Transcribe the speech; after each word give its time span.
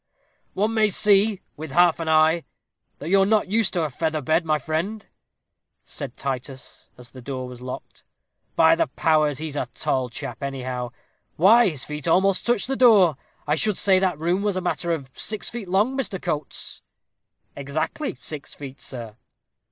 "One 0.55 0.73
may 0.73 0.89
see, 0.89 1.41
with 1.55 1.69
half 1.69 1.99
an 1.99 2.09
eye, 2.09 2.45
that 2.97 3.09
you're 3.09 3.23
not 3.27 3.49
used 3.49 3.73
to 3.73 3.83
a 3.83 3.91
feather 3.91 4.19
bed, 4.19 4.45
my 4.45 4.57
friend," 4.57 5.05
said 5.83 6.17
Titus, 6.17 6.89
as 6.97 7.11
the 7.11 7.21
door 7.21 7.47
was 7.47 7.61
locked. 7.61 8.03
"By 8.55 8.73
the 8.73 8.87
powers, 8.87 9.37
he's 9.37 9.55
a 9.55 9.67
tall 9.75 10.09
chap, 10.09 10.41
anyhow 10.41 10.89
why 11.35 11.69
his 11.69 11.83
feet 11.85 12.07
almost 12.07 12.47
touch 12.47 12.65
the 12.65 12.75
door. 12.75 13.15
I 13.45 13.53
should 13.53 13.77
say 13.77 13.99
that 13.99 14.17
room 14.17 14.41
was 14.41 14.55
a 14.55 14.59
matter 14.61 14.91
of 14.91 15.11
six 15.13 15.49
feet 15.51 15.67
long, 15.69 15.95
Mr. 15.95 16.19
Coates." 16.19 16.81
"Exactly 17.55 18.15
six 18.15 18.55
feet, 18.55 18.81
sir." 18.81 19.17